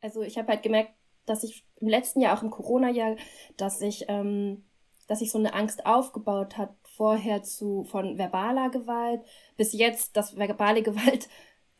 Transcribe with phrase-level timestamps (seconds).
[0.00, 0.92] Also ich habe halt gemerkt,
[1.26, 3.16] dass ich im letzten Jahr, auch im Corona-Jahr,
[3.56, 4.64] dass ich, ähm,
[5.06, 9.22] dass sich so eine Angst aufgebaut hat, vorher zu von verbaler Gewalt
[9.56, 11.28] bis jetzt, dass verbale Gewalt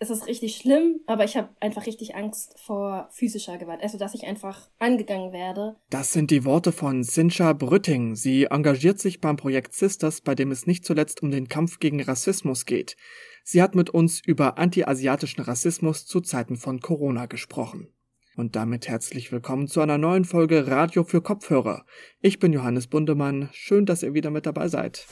[0.03, 4.15] es ist richtig schlimm, aber ich habe einfach richtig Angst vor physischer Gewalt, also dass
[4.15, 5.77] ich einfach angegangen werde.
[5.91, 8.17] Das sind die Worte von Sincha Brütting.
[8.17, 12.01] Sie engagiert sich beim Projekt Sisters, bei dem es nicht zuletzt um den Kampf gegen
[12.01, 12.97] Rassismus geht.
[13.45, 17.93] Sie hat mit uns über antiasiatischen Rassismus zu Zeiten von Corona gesprochen.
[18.37, 21.85] Und damit herzlich willkommen zu einer neuen Folge Radio für Kopfhörer.
[22.21, 23.49] Ich bin Johannes Bundemann.
[23.53, 25.07] Schön, dass ihr wieder mit dabei seid.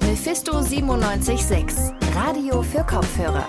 [0.00, 3.48] Mephisto 976, Radio für Kopfhörer.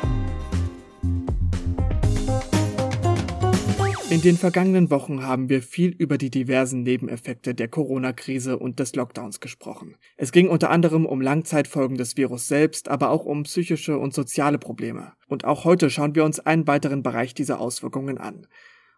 [4.16, 8.96] In den vergangenen Wochen haben wir viel über die diversen Nebeneffekte der Corona-Krise und des
[8.96, 9.98] Lockdowns gesprochen.
[10.16, 14.58] Es ging unter anderem um Langzeitfolgen des Virus selbst, aber auch um psychische und soziale
[14.58, 15.12] Probleme.
[15.28, 18.48] Und auch heute schauen wir uns einen weiteren Bereich dieser Auswirkungen an.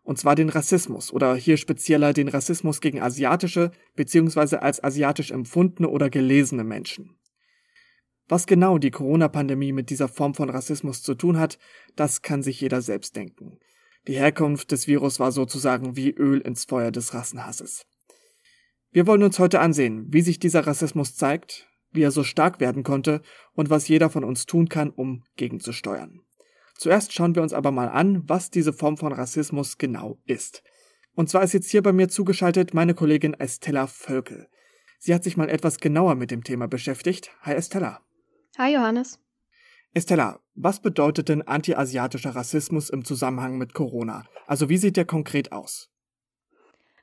[0.04, 4.58] Und zwar den Rassismus oder hier spezieller den Rassismus gegen asiatische bzw.
[4.58, 7.18] als asiatisch empfundene oder gelesene Menschen.
[8.28, 11.58] Was genau die Corona-Pandemie mit dieser Form von Rassismus zu tun hat,
[11.96, 13.58] das kann sich jeder selbst denken.
[14.08, 17.86] Die Herkunft des Virus war sozusagen wie Öl ins Feuer des Rassenhasses.
[18.92, 22.84] Wir wollen uns heute ansehen, wie sich dieser Rassismus zeigt, wie er so stark werden
[22.84, 23.22] konnte
[23.54, 26.22] und was jeder von uns tun kann, um gegenzusteuern.
[26.76, 30.64] Zuerst schauen wir uns aber mal an, was diese Form von Rassismus genau ist.
[31.14, 34.48] Und zwar ist jetzt hier bei mir zugeschaltet meine Kollegin Estella Völkel.
[35.00, 37.32] Sie hat sich mal etwas genauer mit dem Thema beschäftigt.
[37.42, 38.02] Hi Estella.
[38.58, 39.20] Hi Johannes.
[39.94, 44.26] Estella, was bedeutet denn antiasiatischer Rassismus im Zusammenhang mit Corona?
[44.46, 45.90] Also wie sieht der konkret aus?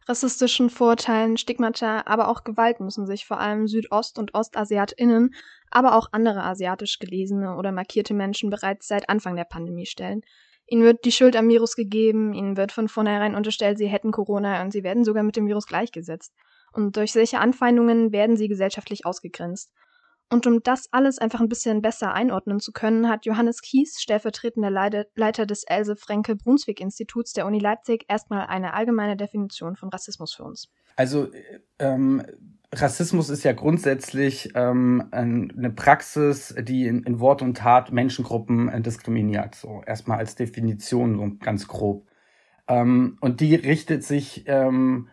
[0.06, 5.34] Rassistischen Vorurteilen, Stigmata, aber auch Gewalt müssen sich vor allem Südost- und OstasiatInnen,
[5.70, 10.20] aber auch andere asiatisch gelesene oder markierte Menschen bereits seit Anfang der Pandemie stellen.
[10.66, 14.62] Ihnen wird die Schuld am Virus gegeben, ihnen wird von vornherein unterstellt, sie hätten Corona
[14.62, 16.34] und sie werden sogar mit dem Virus gleichgesetzt.
[16.72, 19.72] Und durch solche Anfeindungen werden sie gesellschaftlich ausgegrenzt.
[20.30, 24.70] Und um das alles einfach ein bisschen besser einordnen zu können, hat Johannes Kies, stellvertretender
[24.70, 30.35] Leiter des Else Frenke Brunswick Instituts der Uni Leipzig, erstmal eine allgemeine Definition von Rassismus
[30.35, 30.70] für uns.
[30.96, 31.29] Also
[31.79, 32.23] ähm,
[32.73, 38.80] Rassismus ist ja grundsätzlich ähm, eine Praxis, die in, in, Wort und Tat Menschengruppen äh,
[38.80, 39.55] diskriminiert.
[39.55, 42.06] So erstmal als Definition so ganz grob.
[42.67, 45.08] Ähm, und die richtet sich ähm,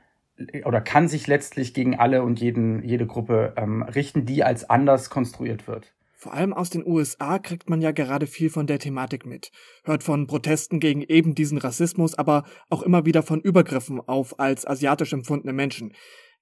[0.66, 5.10] oder kann sich letztlich gegen alle und jeden, jede Gruppe ähm, richten, die als anders
[5.10, 5.94] konstruiert wird.
[6.16, 9.52] Vor allem aus den USA kriegt man ja gerade viel von der Thematik mit,
[9.84, 14.68] hört von Protesten gegen eben diesen Rassismus, aber auch immer wieder von Übergriffen auf als
[14.68, 15.94] asiatisch empfundene Menschen.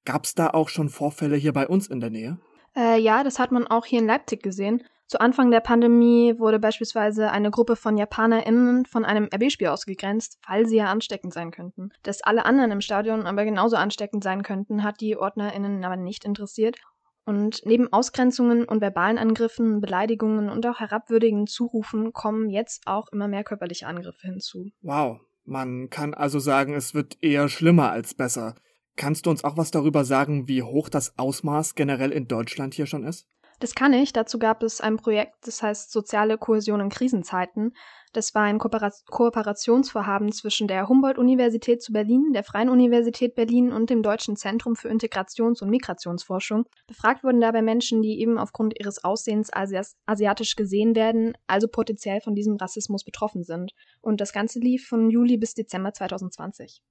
[0.04, 2.40] Gab's da auch schon Vorfälle hier bei uns in der Nähe?
[2.76, 4.84] Äh, ja, das hat man auch hier in Leipzig gesehen.
[5.10, 10.68] Zu Anfang der Pandemie wurde beispielsweise eine Gruppe von JapanerInnen von einem RB-Spiel ausgegrenzt, weil
[10.68, 11.90] sie ja ansteckend sein könnten.
[12.04, 16.26] Dass alle anderen im Stadion aber genauso ansteckend sein könnten, hat die OrdnerInnen aber nicht
[16.26, 16.78] interessiert.
[17.26, 23.28] Und neben Ausgrenzungen und verbalen Angriffen, Beleidigungen und auch herabwürdigen Zurufen kommen jetzt auch immer
[23.28, 24.70] mehr körperliche Angriffe hinzu.
[24.82, 28.54] Wow, man kann also sagen, es wird eher schlimmer als besser.
[28.96, 32.86] Kannst du uns auch was darüber sagen, wie hoch das Ausmaß generell in Deutschland hier
[32.86, 33.28] schon ist?
[33.60, 34.14] Das kann ich.
[34.14, 37.74] Dazu gab es ein Projekt, das heißt Soziale Kohäsion in Krisenzeiten.
[38.14, 43.90] Das war ein Kooper Kooperationsvorhaben zwischen der Humboldt-Universität zu Berlin, der Freien Universität Berlin und
[43.90, 46.66] dem Deutschen Zentrum für Integrations- und Migrationsforschung.
[46.88, 52.22] Befragt wurden dabei Menschen, die eben aufgrund ihres Aussehens asias asiatisch gesehen werden, also potenziell
[52.22, 53.74] von diesem Rassismus betroffen sind.
[54.02, 56.82] Und das Ganze lief von Juli bis Dezember 2020.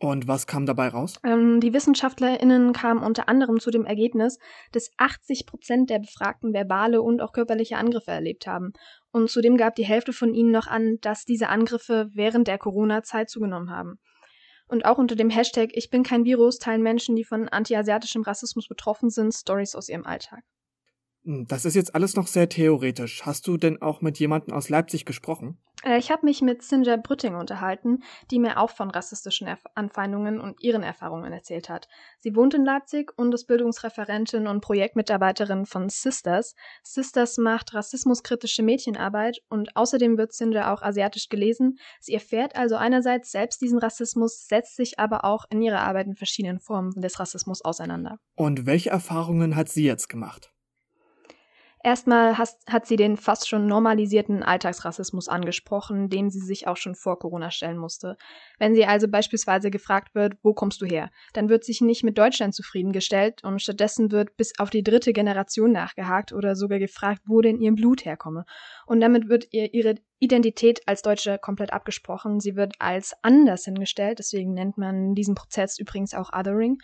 [0.00, 1.18] Und was kam dabei raus?
[1.24, 4.38] Ähm, die WissenschaftlerInnen kamen unter anderem zu dem Ergebnis,
[4.70, 8.72] dass 80 Prozent der Befragten verbale und auch körperliche Angriffe erlebt haben.
[9.10, 13.28] Und zudem gab die Hälfte von ihnen noch an, dass diese Angriffe während der Corona-Zeit
[13.28, 13.98] zugenommen haben.
[14.68, 18.68] Und auch unter dem Hashtag Ich bin kein Virus teilen Menschen, die von antiasiatischem Rassismus
[18.68, 20.44] betroffen sind, Stories aus ihrem Alltag.
[21.28, 23.26] Hm, das ist jetzt alles noch sehr theoretisch.
[23.26, 25.58] Hast du denn auch mit jemandem aus Leipzig gesprochen?
[25.84, 27.98] Äh, ich habe mich mit Sinja Brütting unterhalten,
[28.30, 31.86] die mir auch von rassistischen Erf Anfeindungen und ihren Erfahrungen erzählt hat.
[32.18, 36.54] Sie wohnt in Leipzig und ist Bildungsreferentin und Projektmitarbeiterin von Sisters.
[36.82, 41.78] Sisters macht rassismuskritische Mädchenarbeit und außerdem wird Sinja auch asiatisch gelesen.
[42.00, 46.16] Sie erfährt also einerseits selbst diesen Rassismus, setzt sich aber auch in ihrer Arbeit in
[46.16, 48.16] verschiedenen Formen des Rassismus auseinander.
[48.34, 50.54] Und welche Erfahrungen hat sie jetzt gemacht?
[51.88, 57.18] Erstmal hat sie den fast schon normalisierten Alltagsrassismus angesprochen, dem sie sich auch schon vor
[57.18, 58.18] Corona stellen musste.
[58.58, 62.18] Wenn sie also beispielsweise gefragt wird, wo kommst du her, dann wird sich nicht mit
[62.18, 67.40] Deutschland zufriedengestellt und stattdessen wird bis auf die dritte Generation nachgehakt oder sogar gefragt, wo
[67.40, 68.44] denn ihr Blut herkomme.
[68.84, 72.38] Und damit wird ihr ihre Identität als Deutsche komplett abgesprochen.
[72.38, 76.76] Sie wird als anders hingestellt, deswegen nennt man diesen Prozess übrigens auch Othering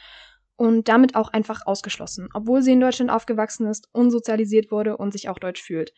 [0.57, 5.29] und damit auch einfach ausgeschlossen, obwohl sie in Deutschland aufgewachsen ist, unsozialisiert wurde und sich
[5.29, 5.93] auch deutsch fühlt.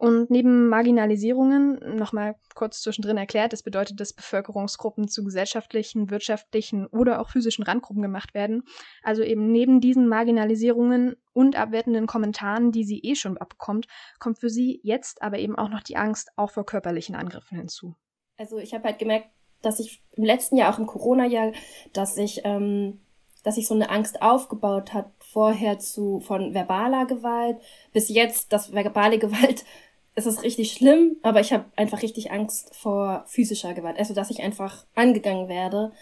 [0.00, 7.20] Und neben Marginalisierungen, nochmal kurz zwischendrin erklärt, das bedeutet, dass Bevölkerungsgruppen zu gesellschaftlichen, wirtschaftlichen oder
[7.20, 8.62] auch physischen Randgruppen gemacht werden.
[9.02, 13.88] Also eben neben diesen Marginalisierungen und abwertenden Kommentaren, die sie eh schon abbekommt,
[14.18, 17.94] kommt für sie jetzt aber eben auch noch die Angst auch vor körperlichen Angriffen hinzu.
[18.38, 19.28] Also ich habe halt gemerkt,
[19.60, 21.52] dass ich im letzten Jahr, auch im Corona-Jahr,
[21.92, 23.02] dass ich ähm,
[23.42, 27.58] dass sich so eine Angst aufgebaut hat, vorher zu von verbaler Gewalt
[27.92, 29.64] bis jetzt, dass verbale Gewalt
[30.14, 33.98] es ist richtig schlimm, aber ich habe einfach richtig Angst vor physischer Gewalt.
[33.98, 35.92] Also dass ich einfach angegangen werde,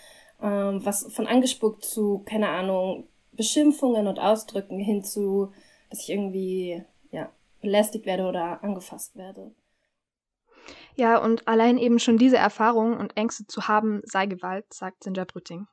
[0.43, 5.53] ähm, was von angespuckt zu, keine Ahnung, Beschimpfungen und Ausdrücken hin zu,
[5.91, 7.31] dass ich irgendwie ja,
[7.61, 9.53] belästigt werde oder angefasst werde.
[10.97, 15.25] Ja, und allein eben schon diese Erfahrung und Ängste zu haben, sei Gewalt, sagt Sinja
[15.25, 15.69] Brütting.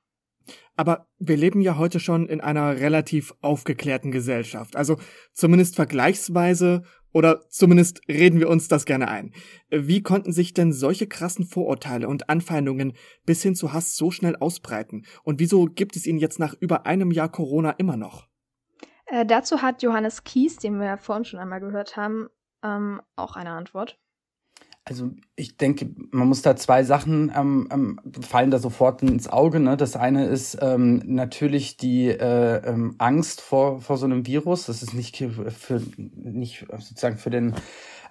[0.75, 4.75] Aber wir leben ja heute schon in einer relativ aufgeklärten Gesellschaft.
[4.75, 4.97] Also
[5.33, 6.83] zumindest vergleichsweise
[7.13, 9.33] oder zumindest reden wir uns das gerne ein.
[9.69, 12.91] Wie konnten sich denn solche krassen Vorurteile und Anfeindungen
[13.25, 15.05] bis hin zu Hass so schnell ausbreiten?
[15.23, 18.27] Und wieso gibt es ihn jetzt nach über einem Jahr Corona immer noch?
[19.05, 22.27] Äh, dazu hat Johannes Kies, den wir ja vorhin schon einmal gehört haben,
[22.63, 23.97] ähm, auch eine Antwort.
[24.87, 29.59] Also ich denke, man muss da zwei Sachen ähm, ähm, fallen da sofort ins Auge.
[29.59, 29.77] Ne?
[29.77, 34.67] Das eine ist ähm, natürlich die äh, ähm, Angst vor vor so einem Virus.
[34.67, 37.55] Das ist nicht für nicht sozusagen für den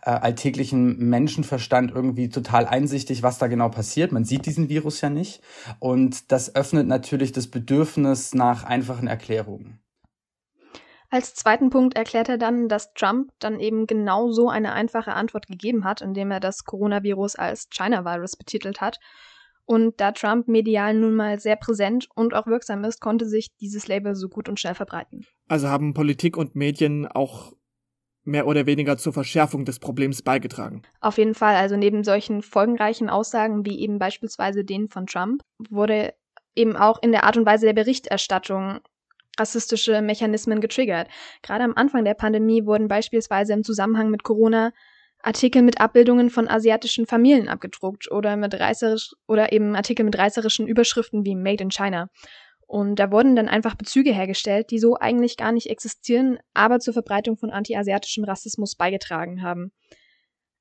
[0.02, 4.10] äh, alltäglichen Menschenverstand irgendwie total einsichtig, was da genau passiert.
[4.10, 5.42] Man sieht diesen Virus ja nicht
[5.78, 9.78] und das öffnet natürlich das Bedürfnis nach einfachen Erklärungen.
[11.14, 15.46] Als zweiten Punkt erklärt er dann, dass Trump dann eben genau so eine einfache Antwort
[15.46, 18.98] gegeben hat, indem er das Coronavirus als China-Virus betitelt hat.
[19.64, 23.86] Und da Trump medial nun mal sehr präsent und auch wirksam ist, konnte sich dieses
[23.86, 25.24] Label so gut und schnell verbreiten.
[25.46, 27.52] Also haben Politik und Medien auch
[28.24, 30.82] mehr oder weniger zur Verschärfung des Problems beigetragen.
[31.00, 36.12] Auf jeden Fall, also neben solchen folgenreichen Aussagen wie eben beispielsweise denen von Trump, wurde
[36.56, 38.80] eben auch in der Art und Weise der Berichterstattung
[39.38, 41.08] rassistische Mechanismen getriggert.
[41.42, 44.72] Gerade am Anfang der Pandemie wurden beispielsweise im Zusammenhang mit Corona
[45.24, 50.66] Artikel mit Abbildungen von asiatischen Familien abgedruckt oder mit reißerisch oder eben Artikel mit reißerischen
[50.66, 52.10] Überschriften wie Made in China.
[52.66, 56.94] Und da wurden dann einfach Bezüge hergestellt, die so eigentlich gar nicht existieren, aber zur
[56.94, 59.72] Verbreitung von antiasiatischem Rassismus beigetragen haben.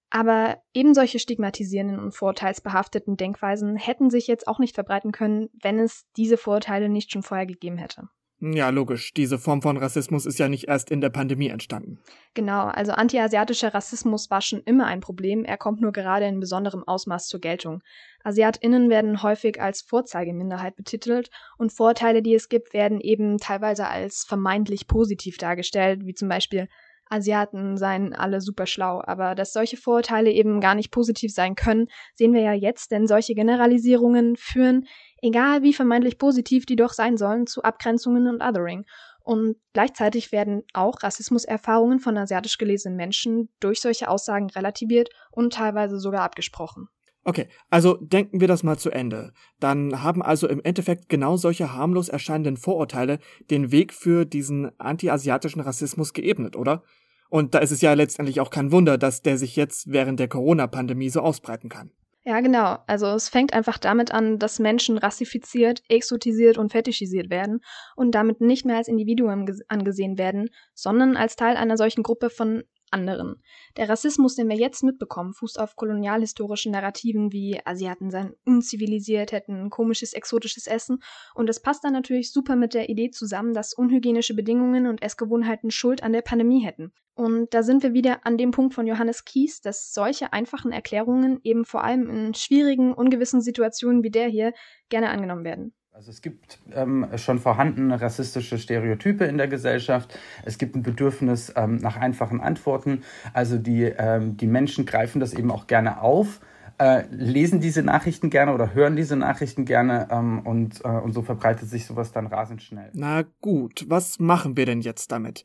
[0.09, 5.79] Aber eben solche stigmatisierenden und vorurteilsbehafteten Denkweisen hätten sich jetzt auch nicht verbreiten können, wenn
[5.79, 8.09] es diese Vorurteile nicht schon vorher gegeben hätte.
[8.39, 9.13] Ja, logisch.
[9.13, 11.99] Diese Form von Rassismus ist ja nicht erst in der Pandemie entstanden.
[12.33, 16.83] Genau, also antiasiatischer Rassismus war schon immer ein Problem, er kommt nur gerade in besonderem
[16.83, 17.81] Ausmaß zur Geltung.
[18.23, 24.25] AsiatInnen werden häufig als Vorzeigeminderheit betitelt und Vorteile, die es gibt, werden eben teilweise als
[24.27, 26.67] vermeintlich positiv dargestellt, wie zum Beispiel
[27.09, 31.87] Asiaten seien alle super schlau, aber dass solche Vorurteile eben gar nicht positiv sein können,
[32.15, 34.87] sehen wir ja jetzt, denn solche Generalisierungen führen
[35.23, 38.85] egal wie vermeintlich positiv die doch sein sollen, zu Abgrenzungen und Othering.
[39.23, 45.97] Und gleichzeitig werden auch Rassismuserfahrungen von asiatisch gelesenen Menschen durch solche Aussagen relativiert und teilweise
[45.97, 46.89] sogar abgesprochen.
[47.25, 49.31] Okay, also denken wir das mal zu Ende.
[49.61, 55.61] Dann haben also im Endeffekt genau solche harmlos erscheinenden Vorurteile den Weg für diesen anti-asiatischen
[55.61, 56.83] Rassismus geebnet, oder?
[57.29, 60.27] Und da ist es ja letztendlich auch kein Wunder, dass der sich jetzt während der
[60.27, 61.91] Corona-Pandemie so ausbreiten kann.
[62.25, 62.77] Ja, genau.
[62.87, 67.59] Also es fängt einfach damit an, dass Menschen rassifiziert, exotisiert und fetischisiert werden
[67.97, 72.63] und damit nicht mehr als Individuen angesehen werden, sondern als Teil einer solchen Gruppe von
[72.91, 73.41] anderen.
[73.75, 79.69] Der Rassismus, den wir jetzt mitbekommen, fußt auf kolonialhistorischen Narrativen wie Asiaten seien unzivilisiert, hätten
[79.69, 80.99] komisches, exotisches Essen
[81.35, 85.71] und das passt dann natürlich super mit der Idee zusammen, dass unhygienische Bedingungen und Essgewohnheiten
[85.71, 86.93] Schuld an der Pandemie hätten.
[87.15, 91.39] Und da sind wir wieder an dem Punkt von Johannes Kies, dass solche einfachen Erklärungen
[91.43, 94.53] eben vor allem in schwierigen, ungewissen Situationen wie der hier
[94.89, 95.73] gerne angenommen werden.
[95.91, 100.17] Also es gibt ähm, schon vorhandene rassistische Stereotype in der Gesellschaft.
[100.43, 103.03] Es gibt ein Bedürfnis ähm, nach einfachen Antworten.
[103.31, 106.41] Also die, ähm, die Menschen greifen das eben auch gerne auf,
[106.79, 111.21] äh, lesen diese Nachrichten gerne oder hören diese Nachrichten gerne ähm, und, äh, und so
[111.21, 112.89] verbreitet sich sowas dann rasend schnell.
[112.93, 115.43] Na gut, was machen wir denn jetzt damit?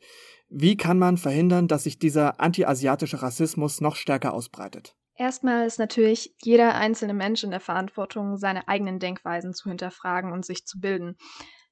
[0.49, 4.95] Wie kann man verhindern, dass sich dieser anti-asiatische Rassismus noch stärker ausbreitet?
[5.15, 10.45] Erstmal ist natürlich jeder einzelne Mensch in der Verantwortung, seine eigenen Denkweisen zu hinterfragen und
[10.45, 11.17] sich zu bilden.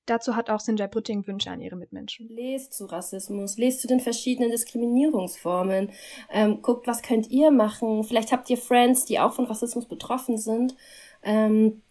[0.05, 2.29] Dazu hat auch Sinjai Brütting Wünsche an ihre Mitmenschen.
[2.29, 5.91] Lest zu Rassismus, lest zu den verschiedenen Diskriminierungsformen,
[6.31, 8.03] ähm, guckt, was könnt ihr machen.
[8.03, 10.75] Vielleicht habt ihr Friends, die auch von Rassismus betroffen sind,
[11.23, 11.81] ähm,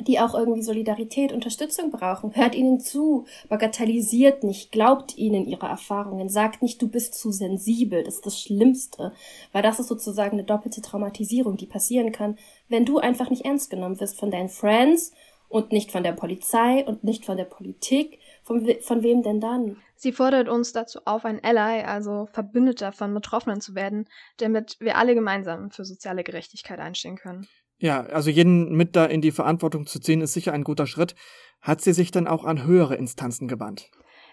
[0.00, 2.34] die auch irgendwie Solidarität, Unterstützung brauchen.
[2.34, 8.04] Hört ihnen zu, bagatellisiert nicht, glaubt ihnen ihre Erfahrungen, sagt nicht, du bist zu sensibel,
[8.04, 9.12] das ist das Schlimmste,
[9.52, 12.38] weil das ist sozusagen eine doppelte Traumatisierung, die passieren kann,
[12.68, 15.12] wenn du einfach nicht ernst genommen wirst von deinen Friends
[15.48, 18.18] und nicht von der Polizei und nicht von der Politik.
[18.42, 19.76] Von, we von wem denn dann?
[19.96, 24.96] Sie fordert uns dazu auf, ein Ally, also Verbündeter von Betroffenen zu werden, damit wir
[24.96, 27.48] alle gemeinsam für soziale Gerechtigkeit einstehen können.
[27.78, 31.14] Ja, also jeden mit da in die Verantwortung zu ziehen, ist sicher ein guter Schritt.
[31.60, 33.90] Hat sie sich dann auch an höhere Instanzen gewandt?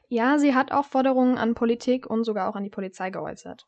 [0.07, 3.65] Ja, sie hat auch Forderungen an Politik und sogar auch an die Polizei geäußert.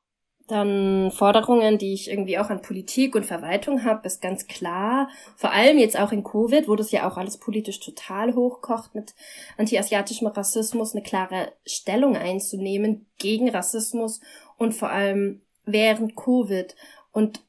[0.48, 5.10] Dann Forderungen, die ich irgendwie auch an Politik und Verwaltung habe, ist ganz klar.
[5.36, 9.14] Vor allem jetzt auch in Covid, wo das ja auch alles politisch total hochkocht, mit
[9.58, 14.22] antiasiatischem Rassismus eine klare Stellung einzunehmen gegen Rassismus
[14.58, 16.76] und vor allem während Covid.
[17.12, 17.42] Und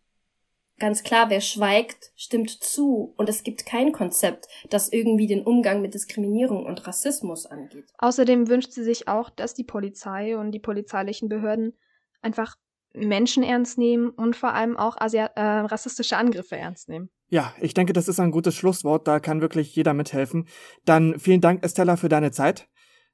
[0.79, 3.15] ganz klar, wer schweigt, stimmt zu.
[3.17, 7.87] Und es gibt kein Konzept, das irgendwie den Umgang mit Diskriminierung und Rassismus angeht.
[7.99, 11.75] Außerdem wünscht sie sich auch, dass die Polizei und die polizeilichen Behörden
[12.23, 12.57] einfach
[12.95, 17.11] Menschen ernst nehmen und vor allem auch Asiat äh, rassistische Angriffe ernst nehmen.
[17.29, 20.49] Ja, ich denke, das ist ein gutes Schlusswort, da kann wirklich jeder mithelfen.
[20.87, 22.69] Dann vielen Dank, Estella, für deine Zeit.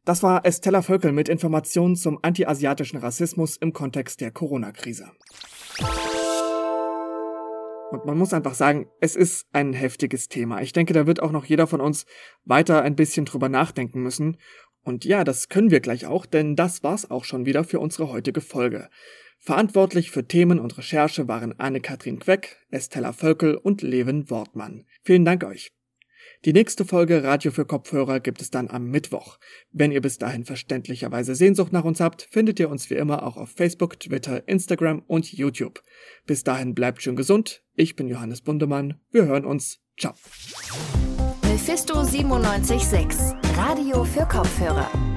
[0.04, 5.10] Das war Estella Völkel mit Informationen zum antiasiatischen Rassismus im Kontext der Corona-Krise.
[7.90, 10.62] Und man muss einfach sagen, es ist ein heftiges Thema.
[10.62, 12.06] Ich denke, da wird auch noch jeder von uns
[12.44, 14.38] weiter ein bisschen drüber nachdenken müssen.
[14.82, 18.10] Und ja, das können wir gleich auch, denn das war's auch schon wieder für unsere
[18.10, 18.88] heutige Folge.
[19.38, 24.86] Verantwortlich für Themen und Recherche waren Anne-Kathrin Queck, Estella Völkel und Levin Wortmann.
[25.02, 25.70] Vielen Dank euch.
[26.44, 29.38] Die nächste Folge Radio für Kopfhörer gibt es dann am Mittwoch.
[29.72, 33.38] Wenn ihr bis dahin verständlicherweise Sehnsucht nach uns habt, findet ihr uns wie immer auch
[33.38, 35.82] auf Facebook, Twitter, Instagram und YouTube.
[36.26, 37.62] Bis dahin bleibt schön gesund.
[37.74, 39.00] Ich bin Johannes Bundemann.
[39.10, 39.80] Wir hören uns.
[39.98, 40.12] Ciao.
[41.44, 43.18] Mephisto 976,
[43.56, 45.13] Radio für Kopfhörer.